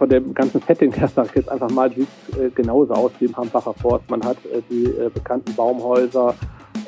[0.00, 3.26] von dem ganzen Setting her, sag ich jetzt einfach mal, sieht äh, genauso aus wie
[3.26, 4.08] im Hambacher Forst.
[4.08, 6.34] Man hat äh, die äh, bekannten Baumhäuser,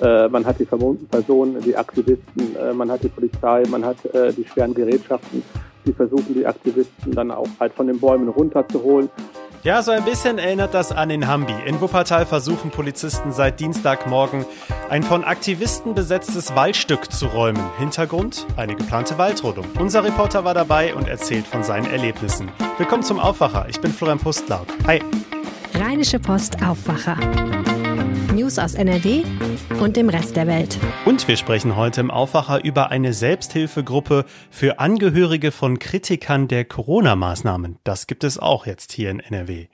[0.00, 4.02] äh, man hat die vermummten Personen, die Aktivisten, äh, man hat die Polizei, man hat
[4.14, 5.42] äh, die schweren Gerätschaften,
[5.84, 9.10] die versuchen die Aktivisten dann auch halt von den Bäumen runterzuholen.
[9.64, 11.54] Ja, so ein bisschen erinnert das an in Hambi.
[11.66, 14.44] In Wuppertal versuchen Polizisten seit Dienstagmorgen
[14.90, 17.62] ein von Aktivisten besetztes Waldstück zu räumen.
[17.78, 18.44] Hintergrund?
[18.56, 19.64] Eine geplante Waldrodung.
[19.78, 22.50] Unser Reporter war dabei und erzählt von seinen Erlebnissen.
[22.76, 23.66] Willkommen zum Aufwacher.
[23.68, 24.66] Ich bin Florian Pustlauk.
[24.88, 25.00] Hi.
[25.74, 27.16] Rheinische Post Aufwacher.
[28.52, 29.22] News aus NRW
[29.80, 30.78] und dem Rest der Welt.
[31.06, 37.78] Und wir sprechen heute im Aufwacher über eine Selbsthilfegruppe für Angehörige von Kritikern der Corona-Maßnahmen.
[37.82, 39.68] Das gibt es auch jetzt hier in NRW.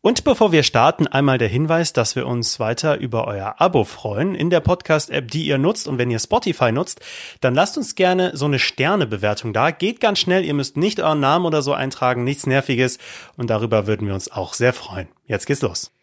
[0.00, 4.34] Und bevor wir starten, einmal der Hinweis, dass wir uns weiter über euer Abo freuen
[4.34, 5.86] in der Podcast-App, die ihr nutzt.
[5.86, 7.00] Und wenn ihr Spotify nutzt,
[7.40, 9.72] dann lasst uns gerne so eine Sternebewertung da.
[9.72, 12.98] Geht ganz schnell, ihr müsst nicht euren Namen oder so eintragen, nichts Nerviges.
[13.36, 15.08] Und darüber würden wir uns auch sehr freuen.
[15.26, 15.95] Jetzt geht's los.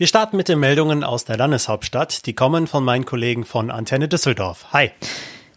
[0.00, 2.24] Wir starten mit den Meldungen aus der Landeshauptstadt.
[2.26, 4.66] Die kommen von meinen Kollegen von Antenne Düsseldorf.
[4.72, 4.92] Hi.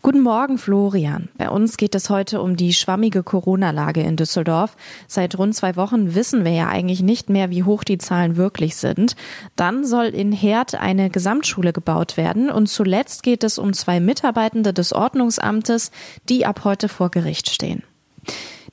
[0.01, 1.29] Guten Morgen, Florian.
[1.37, 4.75] Bei uns geht es heute um die schwammige Corona-Lage in Düsseldorf.
[5.05, 8.77] Seit rund zwei Wochen wissen wir ja eigentlich nicht mehr, wie hoch die Zahlen wirklich
[8.77, 9.15] sind.
[9.55, 14.73] Dann soll in Herd eine Gesamtschule gebaut werden und zuletzt geht es um zwei Mitarbeitende
[14.73, 15.91] des Ordnungsamtes,
[16.29, 17.83] die ab heute vor Gericht stehen.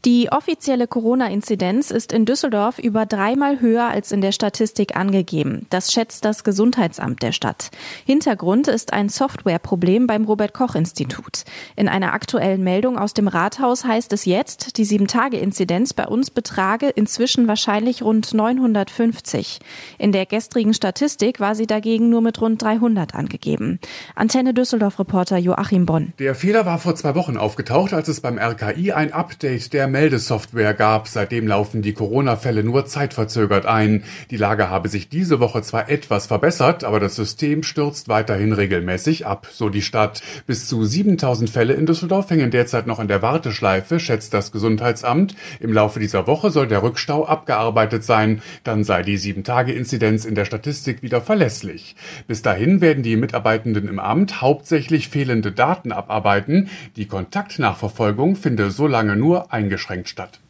[0.04, 5.66] Die offizielle Corona-Inzidenz ist in Düsseldorf über dreimal höher als in der Statistik angegeben.
[5.70, 7.70] Das schätzt das Gesundheitsamt der Stadt.
[8.06, 11.42] Hintergrund ist ein Softwareproblem beim Robert-Koch-Institut.
[11.74, 16.90] In einer aktuellen Meldung aus dem Rathaus heißt es jetzt, die Sieben-Tage-Inzidenz bei uns betrage
[16.90, 19.58] inzwischen wahrscheinlich rund 950.
[19.98, 23.80] In der gestrigen Statistik war sie dagegen nur mit rund 300 angegeben.
[24.14, 26.12] Antenne Düsseldorf-Reporter Joachim Bonn.
[26.20, 30.74] Der Fehler war vor zwei Wochen aufgetaucht, als es beim RKI ein Update der Meldesoftware
[30.74, 31.08] gab.
[31.08, 34.04] Seitdem laufen die Corona-Fälle nur zeitverzögert ein.
[34.30, 39.26] Die Lage habe sich diese Woche zwar etwas verbessert, aber das System stürzt weiterhin regelmäßig
[39.26, 40.22] ab, so die Stadt.
[40.46, 45.34] Bis zu 7000 Fälle in Düsseldorf hängen derzeit noch in der Warteschleife, schätzt das Gesundheitsamt.
[45.58, 48.42] Im Laufe dieser Woche soll der Rückstau abgearbeitet sein.
[48.64, 51.96] Dann sei die 7-Tage-Inzidenz in der Statistik wieder verlässlich.
[52.26, 56.68] Bis dahin werden die Mitarbeitenden im Amt hauptsächlich fehlende Daten abarbeiten.
[56.96, 60.40] Die Kontaktnachverfolgung finde so lange nur eingeschränkt eingeschränkt statt.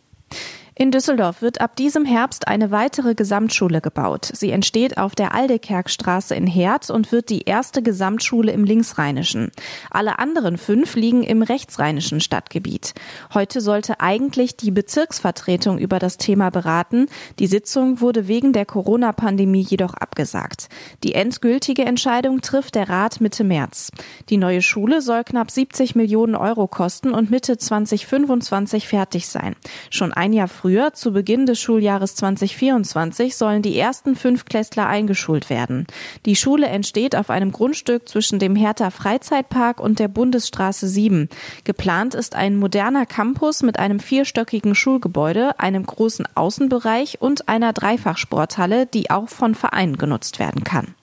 [0.80, 4.30] In Düsseldorf wird ab diesem Herbst eine weitere Gesamtschule gebaut.
[4.32, 9.50] Sie entsteht auf der Aldekerkstraße in Herd und wird die erste Gesamtschule im Linksrheinischen.
[9.90, 12.94] Alle anderen fünf liegen im rechtsrheinischen Stadtgebiet.
[13.34, 17.06] Heute sollte eigentlich die Bezirksvertretung über das Thema beraten.
[17.40, 20.68] Die Sitzung wurde wegen der Corona-Pandemie jedoch abgesagt.
[21.02, 23.90] Die endgültige Entscheidung trifft der Rat Mitte März.
[24.28, 29.56] Die neue Schule soll knapp 70 Millionen Euro kosten und Mitte 2025 fertig sein.
[29.90, 34.86] Schon ein Jahr früher Früher, zu Beginn des Schuljahres 2024, sollen die ersten fünf Klässler
[34.86, 35.86] eingeschult werden.
[36.26, 41.30] Die Schule entsteht auf einem Grundstück zwischen dem Hertha Freizeitpark und der Bundesstraße 7.
[41.64, 48.84] Geplant ist ein moderner Campus mit einem vierstöckigen Schulgebäude, einem großen Außenbereich und einer Dreifachsporthalle,
[48.84, 50.94] die auch von Vereinen genutzt werden kann.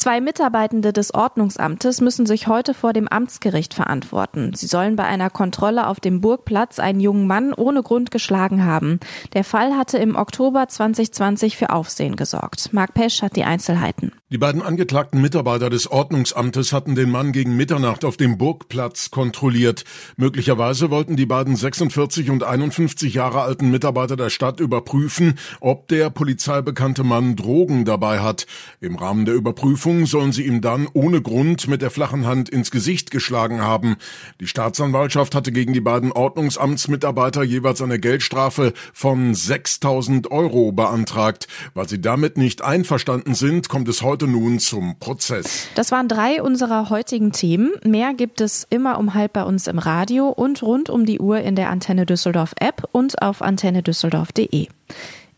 [0.00, 4.54] Zwei Mitarbeitende des Ordnungsamtes müssen sich heute vor dem Amtsgericht verantworten.
[4.54, 8.98] Sie sollen bei einer Kontrolle auf dem Burgplatz einen jungen Mann ohne Grund geschlagen haben.
[9.34, 12.72] Der Fall hatte im Oktober 2020 für Aufsehen gesorgt.
[12.72, 14.12] Marc Pesch hat die Einzelheiten.
[14.30, 19.84] Die beiden angeklagten Mitarbeiter des Ordnungsamtes hatten den Mann gegen Mitternacht auf dem Burgplatz kontrolliert.
[20.16, 26.08] Möglicherweise wollten die beiden 46 und 51 Jahre alten Mitarbeiter der Stadt überprüfen, ob der
[26.08, 28.46] polizeibekannte Mann Drogen dabei hat.
[28.80, 32.70] Im Rahmen der Überprüfung sollen sie ihm dann ohne Grund mit der flachen Hand ins
[32.70, 33.96] Gesicht geschlagen haben.
[34.40, 41.48] Die Staatsanwaltschaft hatte gegen die beiden Ordnungsamtsmitarbeiter jeweils eine Geldstrafe von 6000 Euro beantragt.
[41.74, 45.68] Weil sie damit nicht einverstanden sind, kommt es heute heute nun zum Prozess.
[45.76, 47.70] Das waren drei unserer heutigen Themen.
[47.84, 51.38] Mehr gibt es immer um halb bei uns im Radio und rund um die Uhr
[51.40, 54.66] in der Antenne Düsseldorf App und auf antennedüsseldorf.de.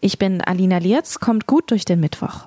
[0.01, 2.47] Ich bin Alina Lierz, kommt gut durch den Mittwoch.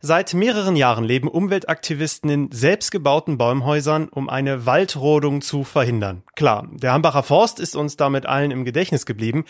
[0.00, 6.22] Seit mehreren Jahren leben Umweltaktivisten in selbstgebauten Bäumhäusern, um eine Waldrodung zu verhindern.
[6.34, 9.44] Klar, der Hambacher Forst ist uns damit allen im Gedächtnis geblieben.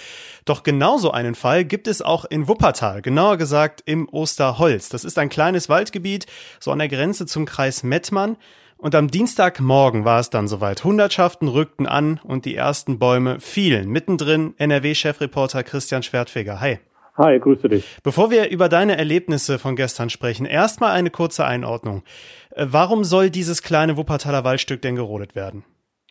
[0.45, 4.89] Doch genauso einen Fall gibt es auch in Wuppertal, genauer gesagt im Osterholz.
[4.89, 6.27] Das ist ein kleines Waldgebiet,
[6.61, 8.37] so an der Grenze zum Kreis Mettmann.
[8.79, 10.85] Und am Dienstagmorgen war es dann soweit.
[10.85, 13.89] Hundertschaften rückten an und die ersten Bäume fielen.
[13.89, 16.61] Mittendrin NRW-Chefreporter Christian Schwertfeger.
[16.61, 16.79] Hi.
[17.19, 17.97] Hi, grüße dich.
[18.03, 22.03] Bevor wir über deine Erlebnisse von gestern sprechen, erstmal eine kurze Einordnung.
[22.51, 25.65] Äh, warum soll dieses kleine Wuppertaler Waldstück denn gerodet werden?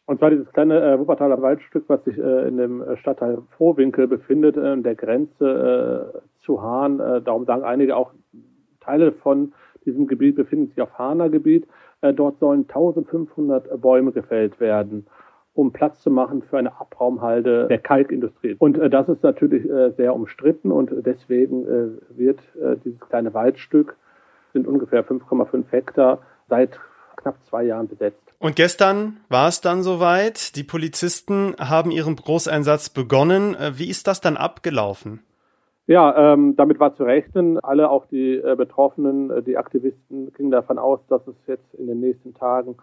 [0.08, 4.58] Und zwar dieses kleine äh, Wuppertaler Waldstück, was sich äh, in dem Stadtteil Vorwinkel befindet,
[4.58, 7.00] äh, der Grenze äh, zu Hahn.
[7.00, 8.12] Äh, darum sagen einige auch,
[8.82, 9.54] Teile von
[9.86, 11.68] diesem Gebiet befinden sich auf Hahner Gebiet.
[12.02, 15.06] Äh, dort sollen 1500 Bäume gefällt werden,
[15.56, 18.56] um Platz zu machen für eine Abraumhalde der Kalkindustrie.
[18.60, 23.34] Und äh, das ist natürlich äh, sehr umstritten und deswegen äh, wird äh, dieses kleine
[23.34, 23.96] Waldstück,
[24.54, 26.20] sind ungefähr 5,5 Hektar,
[26.50, 26.78] seit
[27.16, 28.22] knapp zwei Jahren besetzt.
[28.38, 30.58] Und gestern war es dann soweit.
[30.58, 33.56] Die Polizisten haben ihren Großeinsatz begonnen.
[33.56, 35.22] Äh, wie ist das dann abgelaufen?
[35.88, 37.60] Ja, ähm, damit war zu rechnen.
[37.60, 42.02] Alle, auch die äh, Betroffenen, die Aktivisten, gingen davon aus, dass es jetzt in den
[42.02, 42.76] nächsten Tagen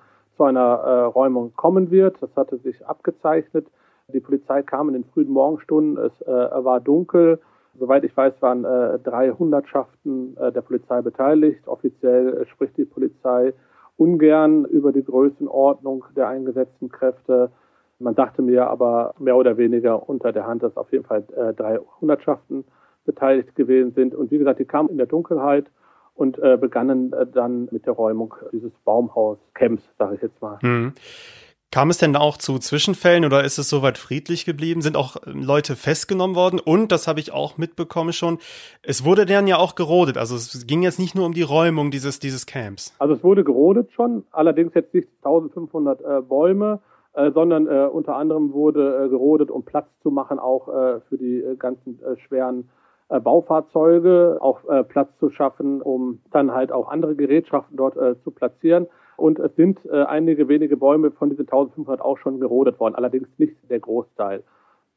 [0.42, 2.20] zu einer äh, Räumung kommen wird.
[2.20, 3.64] Das hatte sich abgezeichnet.
[4.12, 6.04] Die Polizei kam in den frühen Morgenstunden.
[6.04, 7.38] Es äh, war dunkel.
[7.78, 11.68] Soweit ich weiß, waren äh, drei Hundertschaften äh, der Polizei beteiligt.
[11.68, 13.54] Offiziell äh, spricht die Polizei
[13.96, 17.52] ungern über die Größenordnung der eingesetzten Kräfte.
[18.00, 21.54] Man dachte mir aber mehr oder weniger unter der Hand, dass auf jeden Fall äh,
[21.54, 22.64] drei Hundertschaften
[23.04, 24.12] beteiligt gewesen sind.
[24.12, 25.66] Und wie gesagt, die kamen in der Dunkelheit
[26.14, 30.58] und äh, begannen äh, dann mit der Räumung dieses Baumhaus-Camps, sage ich jetzt mal.
[30.62, 30.94] Mhm.
[31.72, 34.82] Kam es denn auch zu Zwischenfällen oder ist es soweit friedlich geblieben?
[34.82, 36.60] Sind auch ähm, Leute festgenommen worden?
[36.62, 38.38] Und, das habe ich auch mitbekommen schon,
[38.82, 40.18] es wurde dann ja auch gerodet.
[40.18, 42.94] Also es ging jetzt nicht nur um die Räumung dieses, dieses Camps.
[42.98, 46.80] Also es wurde gerodet schon, allerdings jetzt nicht 1500 äh, Bäume,
[47.14, 51.16] äh, sondern äh, unter anderem wurde äh, gerodet, um Platz zu machen, auch äh, für
[51.16, 52.68] die äh, ganzen schweren
[53.20, 58.86] Baufahrzeuge, auch Platz zu schaffen, um dann halt auch andere Gerätschaften dort zu platzieren.
[59.16, 63.28] Und es sind äh, einige wenige Bäume von diesen 1500 auch schon gerodet worden, allerdings
[63.38, 64.42] nicht der Großteil.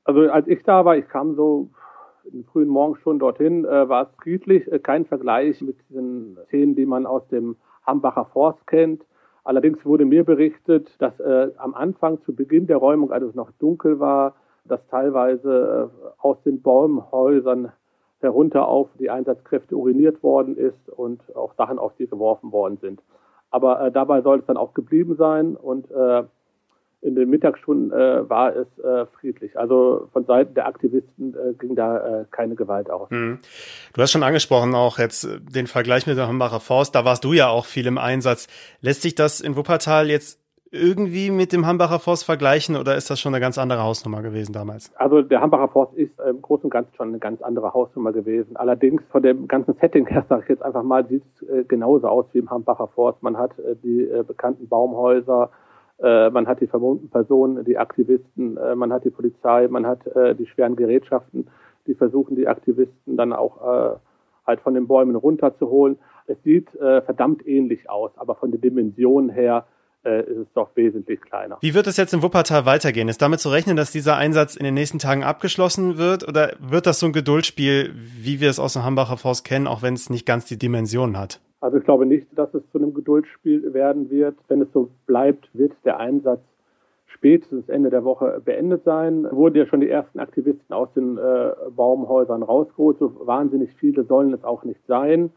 [0.04, 1.70] Also als ich da war, ich kam so
[2.26, 6.86] den frühen Morgenstunden dorthin, äh, war es friedlich, äh, kein Vergleich mit diesen Szenen, die
[6.86, 9.06] man aus dem Hambacher Forst kennt.
[9.44, 13.52] Allerdings wurde mir berichtet, dass äh, am Anfang, zu Beginn der Räumung, als es noch
[13.60, 17.72] dunkel war, dass teilweise äh, aus den Baumhäusern
[18.22, 23.02] herunter auf die Einsatzkräfte uriniert worden ist und auch Sachen auf sie geworfen worden sind.
[23.52, 26.24] Aber äh, dabei soll es dann auch geblieben sein und äh,
[27.02, 29.58] in den Mittagsstunden äh, war es äh, friedlich.
[29.60, 33.12] Also von Seiten der Aktivisten äh, ging da äh, keine Gewalt aus.
[33.12, 33.38] Mhm.
[33.94, 36.96] Du hast schon angesprochen auch jetzt äh, den Vergleich mit der Hambacher Forst.
[36.96, 38.48] Da warst du ja auch viel im Einsatz.
[38.82, 40.42] Lässt sich das in Wuppertal jetzt
[40.76, 44.54] irgendwie mit dem Hambacher Forst vergleichen oder ist das schon eine ganz andere Hausnummer gewesen
[44.54, 44.92] damals?
[44.96, 48.56] Also der Hambacher Forst ist im Großen und Ganzen schon eine ganz andere Hausnummer gewesen.
[48.56, 52.08] Allerdings von dem ganzen Setting her, sage ich jetzt einfach mal, sieht es äh, genauso
[52.08, 53.24] aus wie im Hambacher Forst.
[53.24, 55.50] Man hat äh, die äh, bekannten Baumhäuser,
[56.00, 60.06] äh, man hat die vermummten Personen, die Aktivisten, äh, man hat die Polizei, man hat
[60.08, 61.48] äh, die schweren Gerätschaften,
[61.88, 64.00] die versuchen, die Aktivisten dann auch
[64.48, 66.00] halt von den Bäumen runterzuholen.
[66.26, 69.66] Es sieht verdammt ähnlich aus, aber von der Dimension her
[70.06, 71.58] äh, ist es doch wesentlich kleiner.
[71.62, 73.10] Wie wird es jetzt in Wuppertal weitergehen?
[73.10, 76.28] Ist damit zu rechnen, dass dieser Einsatz in den nächsten Tagen abgeschlossen wird?
[76.28, 79.82] Oder wird das so ein Geduldsspiel, wie wir es aus dem Hambacher Forst kennen, auch
[79.82, 81.42] wenn es nicht ganz die Dimension hat?
[81.62, 84.36] Also ich glaube nicht, dass es zu einem Geduldsspiel werden wird.
[84.48, 86.42] Wenn es so bleibt, wird der Einsatz
[87.08, 89.26] spätestens Ende der Woche beendet sein.
[89.32, 93.00] Wurden ja schon die ersten Aktivisten aus den äh, Baumhäusern rausgeholt.
[93.00, 95.32] So wahnsinnig viele sollen es auch nicht sein.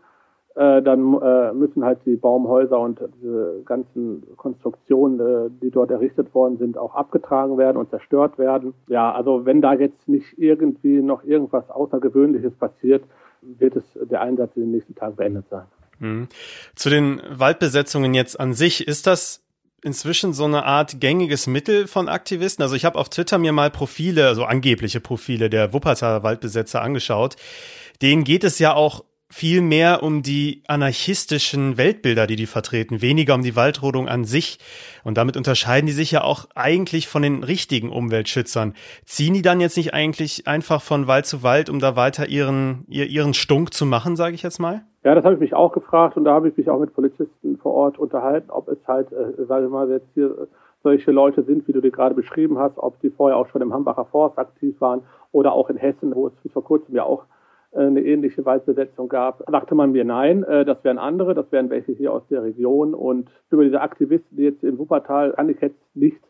[0.58, 6.34] Äh, dann äh, müssen halt die Baumhäuser und diese ganzen Konstruktionen, äh, die dort errichtet
[6.34, 8.74] worden sind, auch abgetragen werden und zerstört werden.
[8.88, 13.04] Ja, also wenn da jetzt nicht irgendwie noch irgendwas Außergewöhnliches passiert,
[13.40, 15.66] wird es der Einsatz in den nächsten Tagen beendet sein.
[16.00, 16.26] Mhm.
[16.74, 19.44] Zu den Waldbesetzungen jetzt an sich, ist das
[19.84, 22.64] inzwischen so eine Art gängiges Mittel von Aktivisten.
[22.64, 27.36] Also ich habe auf Twitter mir mal Profile, also angebliche Profile der Wuppertaler Waldbesetzer angeschaut.
[28.02, 33.34] Denen geht es ja auch viel mehr um die anarchistischen Weltbilder, die die vertreten, weniger
[33.34, 34.58] um die Waldrodung an sich.
[35.04, 38.74] Und damit unterscheiden die sich ja auch eigentlich von den richtigen Umweltschützern.
[39.04, 42.84] Ziehen die dann jetzt nicht eigentlich einfach von Wald zu Wald, um da weiter ihren,
[42.88, 44.82] ihren Stunk zu machen, sage ich jetzt mal?
[45.04, 47.58] Ja, das habe ich mich auch gefragt und da habe ich mich auch mit Polizisten
[47.58, 50.48] vor Ort unterhalten, ob es halt, äh, sage ich mal, jetzt hier
[50.82, 53.72] solche Leute sind, wie du dir gerade beschrieben hast, ob die vorher auch schon im
[53.72, 57.37] Hambacher Forst aktiv waren oder auch in Hessen, wo es vor kurzem ja auch äh,
[57.86, 61.92] eine ähnliche Waldbesetzung gab, sagte man mir nein, äh, das wären andere, das wären welche
[61.92, 62.94] hier aus der Region.
[62.94, 66.20] Und über diese Aktivisten, jetzt in Wuppertal, kann ich jetzt nicht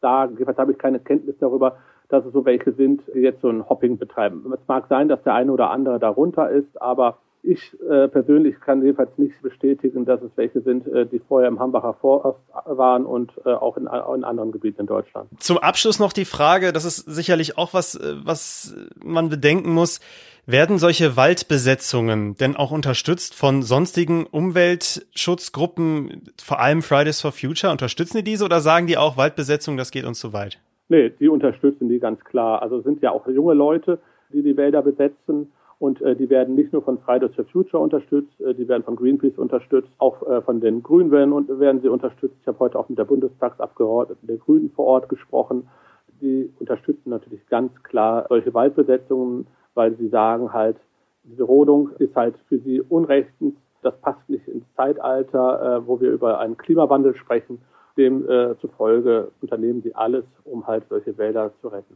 [0.00, 0.34] sagen.
[0.34, 1.76] Jedenfalls habe ich keine Kenntnis darüber,
[2.08, 4.44] dass es so welche sind, die jetzt so ein Hopping betreiben.
[4.52, 8.82] Es mag sein, dass der eine oder andere darunter ist, aber Ich äh, persönlich kann
[8.82, 13.32] jedenfalls nicht bestätigen, dass es welche sind, äh, die vorher im Hambacher Forst waren und
[13.44, 15.28] äh, auch in, in, anderen Gebieten in Deutschland.
[15.38, 20.00] Zum Abschluss noch die Frage, das ist sicherlich auch was, äh, was man bedenken muss.
[20.46, 27.70] Werden solche Waldbesetzungen denn auch unterstützt von sonstigen Umweltschutzgruppen, vor allem Fridays for Future?
[27.70, 30.58] Unterstützen die diese oder sagen die auch, Waldbesetzung, das geht uns zu weit?
[30.88, 32.62] Nee, die unterstützen die ganz klar.
[32.62, 33.98] Also es sind ja auch junge Leute,
[34.32, 38.40] die die Wälder besetzen und äh, die werden nicht nur von Fridays for Future unterstützt,
[38.40, 42.36] äh, die werden von Greenpeace unterstützt, auch äh, von den Grünen werden, werden sie unterstützt.
[42.40, 45.68] Ich habe heute auch mit der Bundestagsabgeordneten der Grünen vor Ort gesprochen.
[46.20, 50.76] Die unterstützen natürlich ganz klar solche Waldbesetzungen, weil sie sagen halt,
[51.22, 53.54] diese Rodung ist halt für sie unrechtens.
[53.82, 57.60] Das passt nicht ins Zeitalter, äh, wo wir über einen Klimawandel sprechen.
[57.96, 61.94] Demzufolge äh, unternehmen sie alles, um halt solche Wälder zu retten.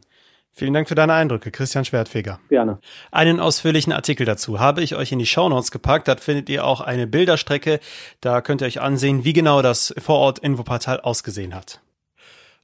[0.55, 2.39] Vielen Dank für deine Eindrücke, Christian Schwertfeger.
[2.49, 2.77] Gerne.
[3.11, 6.07] Einen ausführlichen Artikel dazu habe ich euch in die Shownotes gepackt.
[6.07, 7.79] Dort findet ihr auch eine Bilderstrecke.
[8.21, 11.81] Da könnt ihr euch ansehen, wie genau das Vorort Infoportal ausgesehen hat.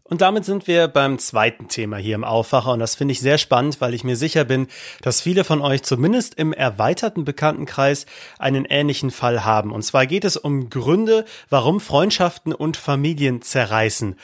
[0.03, 3.37] Und damit sind wir beim zweiten Thema hier im Aufwacher und das finde ich sehr
[3.37, 4.67] spannend, weil ich mir sicher bin,
[5.03, 8.07] dass viele von euch zumindest im erweiterten Bekanntenkreis
[8.39, 9.71] einen ähnlichen Fall haben.
[9.71, 14.15] Und zwar geht es um Gründe, warum Freundschaften und Familien zerreißen.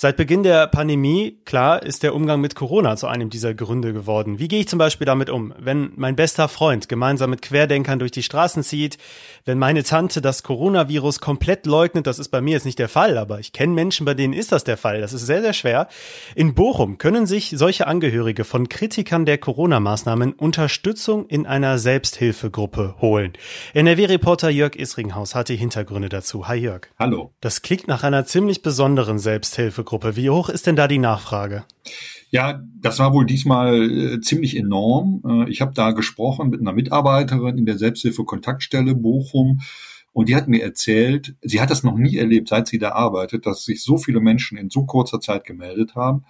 [0.00, 4.38] Seit Beginn der Pandemie, klar, ist der Umgang mit Corona zu einem dieser Gründe geworden.
[4.38, 8.12] Wie gehe ich zum Beispiel damit um, wenn mein bester Freund gemeinsam mit Querdenkern durch
[8.12, 8.96] die Straßen zieht,
[9.44, 13.18] wenn meine Tante das Coronavirus komplett leugnet, das ist bei mir jetzt nicht der Fall,
[13.18, 15.00] aber ich kenne Menschen, bei denen ist das der Fall.
[15.00, 15.88] Das ist sehr, sehr schwer.
[16.36, 23.32] In Bochum können sich solche Angehörige von Kritikern der Corona-Maßnahmen Unterstützung in einer Selbsthilfegruppe holen.
[23.74, 26.46] NRW-Reporter Jörg Isringhaus hat die Hintergründe dazu.
[26.46, 26.82] Hi Jörg.
[27.00, 27.32] Hallo.
[27.40, 29.87] Das klingt nach einer ziemlich besonderen Selbsthilfegruppe.
[29.88, 30.16] Zielgruppe.
[30.16, 31.64] Wie hoch ist denn da die Nachfrage?
[32.30, 35.22] Ja, das war wohl diesmal äh, ziemlich enorm.
[35.26, 39.60] Äh, ich habe da gesprochen mit einer Mitarbeiterin in der Selbsthilfe-Kontaktstelle Bochum.
[40.12, 43.46] Und die hat mir erzählt, sie hat das noch nie erlebt, seit sie da arbeitet,
[43.46, 46.24] dass sich so viele Menschen in so kurzer Zeit gemeldet haben.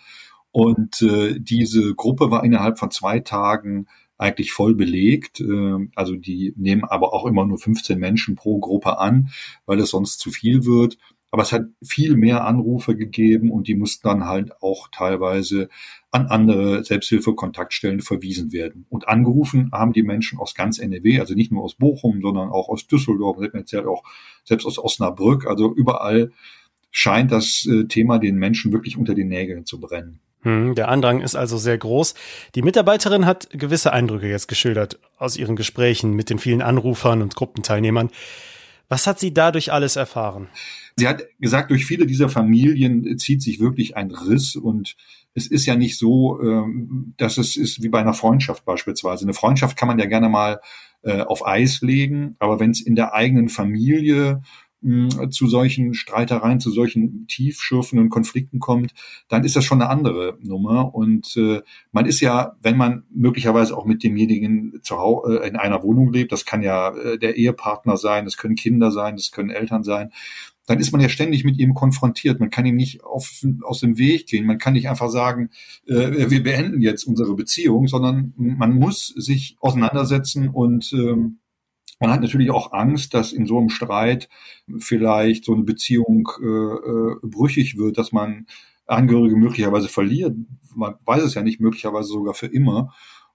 [0.53, 3.87] Und äh, diese Gruppe war innerhalb von zwei Tagen
[4.19, 5.41] eigentlich voll belegt.
[5.41, 9.31] Äh, also die nehmen aber auch immer nur 15 Menschen pro Gruppe an,
[9.67, 10.97] weil es sonst zu viel wird.
[11.31, 15.69] Aber es hat viel mehr Anrufe gegeben und die mussten dann halt auch teilweise
[16.11, 18.87] an andere Selbsthilfe-Kontaktstellen verwiesen werden.
[18.89, 22.69] Und angerufen haben die Menschen aus ganz NRW, also nicht nur aus Bochum, sondern auch
[22.69, 23.37] aus Düsseldorf,
[23.87, 24.03] auch
[24.45, 25.47] selbst aus Osnabrück.
[25.47, 26.33] Also überall
[26.91, 30.21] scheint das äh, Thema den Menschen wirklich unter den Nägeln zu brennen.
[30.43, 32.15] Hm, der Andrang ist also sehr groß.
[32.55, 37.35] Die Mitarbeiterin hat gewisse Eindrücke jetzt geschildert aus ihren Gesprächen mit den vielen Anrufern und
[37.35, 38.11] Gruppenteilnehmern.
[38.89, 40.49] Was hat sie dadurch alles erfahren?
[40.97, 44.97] Sie hat gesagt, durch viele dieser Familien zieht sich wirklich ein Riss und
[45.35, 49.25] es ist ja nicht so, ähm, dass es ist wie bei einer Freundschaft beispielsweise.
[49.25, 50.61] Eine Freundschaft kann man ja gerne mal
[51.03, 54.43] äh, auf Eis legen, aber wenn es in der eigenen Familie
[55.31, 58.93] zu solchen Streitereien, zu solchen tiefschürfenden Konflikten kommt,
[59.29, 60.95] dann ist das schon eine andere Nummer.
[60.95, 65.57] Und äh, man ist ja, wenn man möglicherweise auch mit demjenigen zu Hause äh, in
[65.57, 69.33] einer Wohnung lebt, das kann ja äh, der Ehepartner sein, das können Kinder sein, das
[69.33, 70.11] können Eltern sein,
[70.67, 72.41] dann ist man ja ständig mit ihm konfrontiert.
[72.41, 74.45] Man kann ihm nicht auf, aus dem Weg gehen.
[74.47, 75.51] Man kann nicht einfach sagen,
[75.87, 81.39] äh, wir beenden jetzt unsere Beziehung, sondern man muss sich auseinandersetzen und ähm,
[82.01, 84.29] man hat natürlich auch Angst, dass in so einem Streit
[84.79, 88.47] vielleicht so eine Beziehung äh, äh, brüchig wird, dass man
[88.87, 90.35] Angehörige möglicherweise verliert.
[90.75, 92.95] Man weiß es ja nicht, möglicherweise sogar für immer.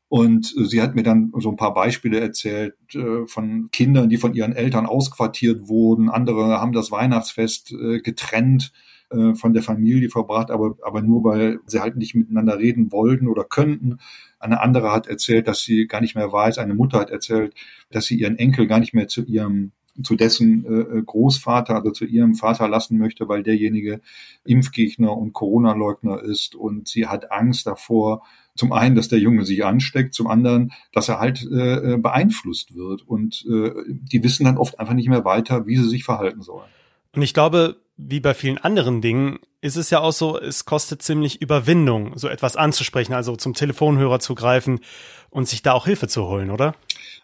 [0.10, 4.34] Und sie hat mir dann so ein paar Beispiele erzählt äh, von Kindern, die von
[4.34, 6.10] ihren Eltern ausquartiert wurden.
[6.10, 8.72] Andere haben das Weihnachtsfest äh, getrennt
[9.10, 13.28] äh, von der Familie verbracht, aber, aber nur weil sie halt nicht miteinander reden wollten
[13.28, 14.00] oder könnten.
[14.44, 16.58] Eine andere hat erzählt, dass sie gar nicht mehr weiß.
[16.58, 17.54] Eine Mutter hat erzählt,
[17.90, 19.72] dass sie ihren Enkel gar nicht mehr zu ihrem
[20.02, 24.02] zu dessen äh, Großvater, also zu ihrem Vater lassen möchte, weil derjenige
[24.44, 28.24] Impfgegner und Corona-Leugner ist und sie hat Angst davor,
[28.56, 33.08] zum einen, dass der Junge sich ansteckt, zum anderen, dass er halt äh, beeinflusst wird
[33.08, 36.70] und äh, die wissen dann oft einfach nicht mehr weiter, wie sie sich verhalten sollen.
[37.16, 41.02] Und ich glaube, wie bei vielen anderen Dingen ist es ja auch so, es kostet
[41.02, 44.82] ziemlich Überwindung, so etwas anzusprechen, also zum Telefonhörer zu greifen
[45.30, 46.76] und sich da auch Hilfe zu holen, oder?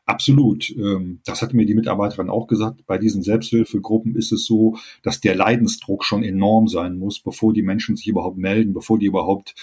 [0.06, 0.70] Absolut.
[0.70, 2.86] Ähm, das hat mir die Mitarbeiterin auch gesagt.
[2.88, 7.62] Bei diesen Selbsthilfegruppen ist es so, dass der Leidensdruck schon enorm sein muss, bevor die
[7.62, 9.54] Menschen sich überhaupt melden, bevor die überhaupt,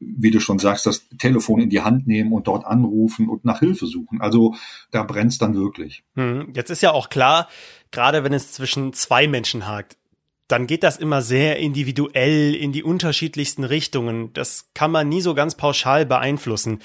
[0.00, 3.60] wie du schon sagst, das Telefon in die Hand nehmen und dort anrufen und nach
[3.60, 4.22] Hilfe suchen.
[4.22, 4.54] Also
[4.90, 6.02] da brennt's dann wirklich.
[6.14, 7.46] Hm, jetzt ist ja auch klar,
[7.90, 9.98] gerade wenn es zwischen zwei Menschen hakt,
[10.48, 14.32] dann geht das immer sehr individuell in die unterschiedlichsten Richtungen.
[14.34, 16.80] Das kann man nie so ganz pauschal beeinflussen.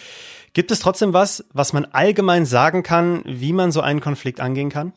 [0.53, 4.69] Gibt es trotzdem was, was man allgemein sagen kann, wie man so einen Konflikt angehen
[4.69, 4.93] kann?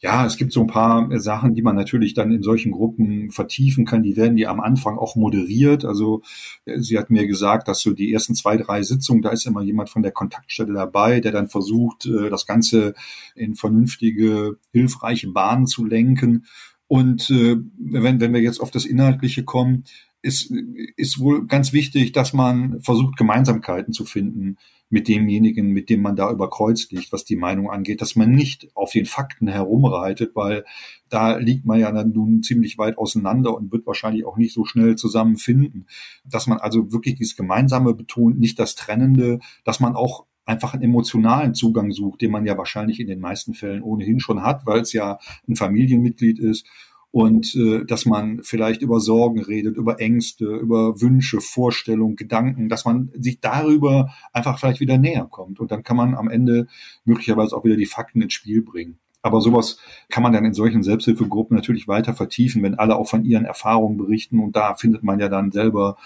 [0.00, 3.84] Ja, es gibt so ein paar Sachen, die man natürlich dann in solchen Gruppen vertiefen
[3.84, 4.04] kann.
[4.04, 5.84] Die werden die am Anfang auch moderiert.
[5.84, 6.22] Also
[6.66, 9.62] äh, sie hat mir gesagt, dass so die ersten zwei, drei Sitzungen, da ist immer
[9.62, 12.94] jemand von der Kontaktstelle dabei, der dann versucht, äh, das Ganze
[13.34, 16.46] in vernünftige, hilfreiche Bahnen zu lenken.
[16.88, 19.84] Und äh, wenn, wenn wir jetzt auf das Inhaltliche kommen,
[20.20, 20.52] ist,
[20.96, 24.56] ist wohl ganz wichtig, dass man versucht, Gemeinsamkeiten zu finden
[24.90, 28.32] mit demjenigen, mit dem man da über Kreuz liegt, was die Meinung angeht, dass man
[28.32, 30.64] nicht auf den Fakten herumreitet, weil
[31.10, 34.64] da liegt man ja dann nun ziemlich weit auseinander und wird wahrscheinlich auch nicht so
[34.64, 35.86] schnell zusammenfinden.
[36.24, 40.82] Dass man also wirklich dieses Gemeinsame betont, nicht das Trennende, dass man auch einfach einen
[40.82, 44.80] emotionalen Zugang sucht, den man ja wahrscheinlich in den meisten Fällen ohnehin schon hat, weil
[44.80, 46.66] es ja ein Familienmitglied ist
[47.10, 52.86] und äh, dass man vielleicht über Sorgen redet, über Ängste, über Wünsche, Vorstellungen, Gedanken, dass
[52.86, 56.66] man sich darüber einfach vielleicht wieder näher kommt und dann kann man am Ende
[57.04, 58.98] möglicherweise auch wieder die Fakten ins Spiel bringen.
[59.20, 59.78] Aber sowas
[60.08, 63.98] kann man dann in solchen Selbsthilfegruppen natürlich weiter vertiefen, wenn alle auch von ihren Erfahrungen
[63.98, 65.98] berichten und da findet man ja dann selber,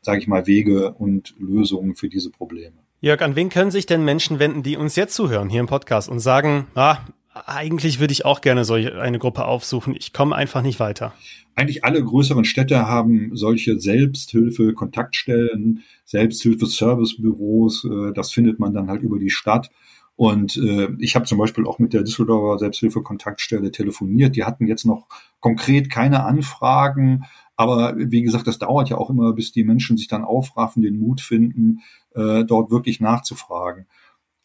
[0.00, 2.84] sage ich mal, Wege und Lösungen für diese Probleme.
[3.04, 6.08] Jörg, an wen können sich denn Menschen wenden, die uns jetzt zuhören hier im Podcast
[6.08, 6.96] und sagen, ah,
[7.34, 9.94] eigentlich würde ich auch gerne solche eine Gruppe aufsuchen.
[9.94, 11.12] Ich komme einfach nicht weiter.
[11.54, 17.84] Eigentlich alle größeren Städte haben solche Selbsthilfe, Kontaktstellen, Selbsthilfe, Servicebüros.
[17.84, 19.68] Äh, das findet man dann halt über die Stadt.
[20.16, 24.34] Und äh, ich habe zum Beispiel auch mit der Düsseldorfer Selbsthilfe-Kontaktstelle telefoniert.
[24.34, 25.08] Die hatten jetzt noch
[25.40, 27.24] konkret keine Anfragen.
[27.56, 30.98] Aber wie gesagt, das dauert ja auch immer, bis die Menschen sich dann aufraffen, den
[30.98, 31.80] Mut finden,
[32.14, 33.86] äh, dort wirklich nachzufragen.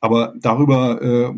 [0.01, 1.34] Aber darüber äh,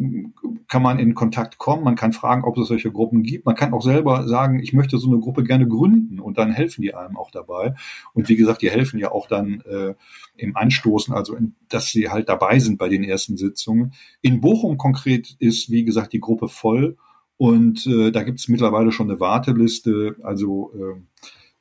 [0.68, 1.84] kann man in Kontakt kommen.
[1.84, 3.46] Man kann fragen, ob es solche Gruppen gibt.
[3.46, 6.84] Man kann auch selber sagen, ich möchte so eine Gruppe gerne gründen und dann helfen
[6.84, 7.74] die einem auch dabei.
[8.14, 9.96] Und wie gesagt, die helfen ja auch dann äh,
[10.38, 13.94] im Anstoßen, also in, dass sie halt dabei sind bei den ersten Sitzungen.
[14.22, 16.98] In Bochum konkret ist, wie gesagt, die Gruppe voll
[17.42, 20.16] und äh, da gibt es mittlerweile schon eine Warteliste.
[20.22, 21.02] Also äh,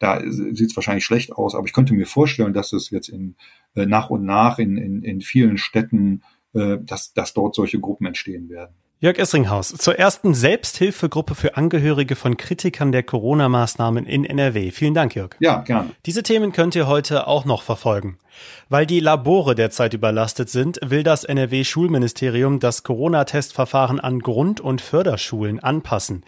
[0.00, 3.36] da sieht es wahrscheinlich schlecht aus, aber ich könnte mir vorstellen, dass es jetzt in
[3.76, 8.06] äh, nach und nach in, in, in vielen Städten äh, dass, dass dort solche Gruppen
[8.06, 8.74] entstehen werden.
[9.02, 14.72] Jörg Essringhaus, zur ersten Selbsthilfegruppe für Angehörige von Kritikern der Corona-Maßnahmen in NRW.
[14.72, 15.36] Vielen Dank, Jörg.
[15.38, 15.92] Ja, gerne.
[16.04, 18.18] Diese Themen könnt ihr heute auch noch verfolgen.
[18.68, 25.60] Weil die Labore derzeit überlastet sind, will das NRW-Schulministerium das Corona-Testverfahren an Grund- und Förderschulen
[25.60, 26.24] anpassen.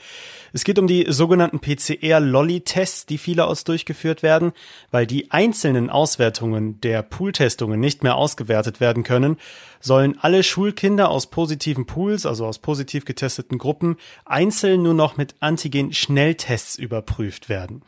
[0.55, 4.53] Es geht um die sogenannten PCR-Lolly-Tests, die vielerorts durchgeführt werden,
[4.91, 9.39] weil die einzelnen Auswertungen der Pooltestungen nicht mehr ausgewertet werden können,
[9.81, 15.35] sollen alle Schulkinder aus positiven Pools, also aus positiv getesteten Gruppen, einzeln nur noch mit
[15.41, 17.83] Antigen-Schnelltests überprüft werden.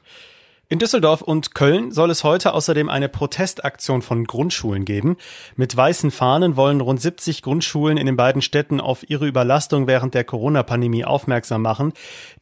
[0.74, 5.18] In Düsseldorf und Köln soll es heute außerdem eine Protestaktion von Grundschulen geben.
[5.54, 10.14] Mit weißen Fahnen wollen rund 70 Grundschulen in den beiden Städten auf ihre Überlastung während
[10.14, 11.92] der Corona-Pandemie aufmerksam machen.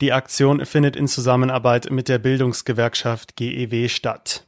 [0.01, 4.47] Die Aktion findet in Zusammenarbeit mit der Bildungsgewerkschaft GEW statt.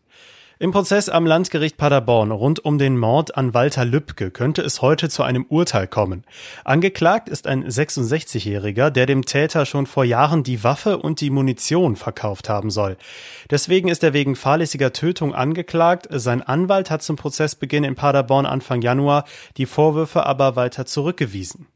[0.64, 5.10] Im Prozess am Landgericht Paderborn rund um den Mord an Walter Lübcke könnte es heute
[5.10, 6.24] zu einem Urteil kommen.
[6.64, 11.96] Angeklagt ist ein 66-Jähriger, der dem Täter schon vor Jahren die Waffe und die Munition
[11.96, 12.96] verkauft haben soll.
[13.50, 16.06] Deswegen ist er wegen fahrlässiger Tötung angeklagt.
[16.08, 19.26] Sein Anwalt hat zum Prozessbeginn in Paderborn Anfang Januar
[19.58, 21.66] die Vorwürfe aber weiter zurückgewiesen.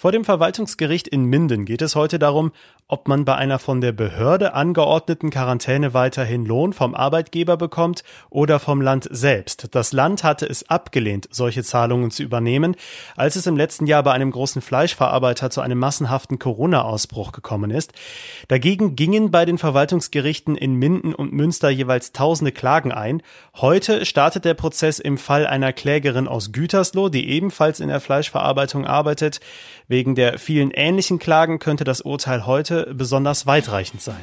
[0.00, 2.52] Vor dem Verwaltungsgericht in Minden geht es heute darum,
[2.86, 8.60] ob man bei einer von der Behörde angeordneten Quarantäne weiterhin Lohn vom Arbeitgeber bekommt oder
[8.60, 9.74] vom Land selbst.
[9.74, 12.76] Das Land hatte es abgelehnt, solche Zahlungen zu übernehmen,
[13.16, 17.92] als es im letzten Jahr bei einem großen Fleischverarbeiter zu einem massenhaften Corona-Ausbruch gekommen ist.
[18.46, 23.20] Dagegen gingen bei den Verwaltungsgerichten in Minden und Münster jeweils tausende Klagen ein.
[23.56, 28.86] Heute startet der Prozess im Fall einer Klägerin aus Gütersloh, die ebenfalls in der Fleischverarbeitung
[28.86, 29.40] arbeitet.
[29.90, 34.20] Wegen der vielen ähnlichen Klagen könnte das Urteil heute besonders weitreichend sein.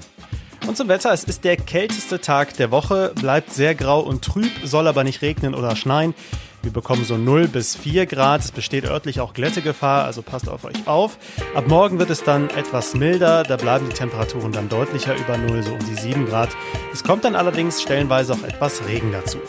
[0.67, 4.51] Und zum Wetter, es ist der kälteste Tag der Woche, bleibt sehr grau und trüb,
[4.63, 6.13] soll aber nicht regnen oder schneien.
[6.61, 8.41] Wir bekommen so 0 bis 4 Grad.
[8.41, 11.17] Es besteht örtlich auch Glättegefahr, also passt auf euch auf.
[11.55, 15.63] Ab morgen wird es dann etwas milder, da bleiben die Temperaturen dann deutlicher über 0,
[15.63, 16.49] so um die 7 Grad.
[16.93, 19.39] Es kommt dann allerdings stellenweise auch etwas Regen dazu.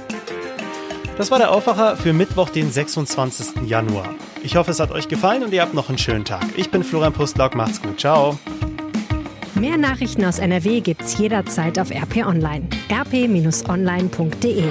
[1.17, 3.67] Das war der Aufwacher für Mittwoch, den 26.
[3.67, 4.15] Januar.
[4.43, 6.45] Ich hoffe, es hat euch gefallen und ihr habt noch einen schönen Tag.
[6.57, 8.39] Ich bin Florian Pustlock, macht's gut, ciao.
[9.55, 12.69] Mehr Nachrichten aus NRW gibt's jederzeit auf RP Online.
[12.91, 14.65] rp-online.de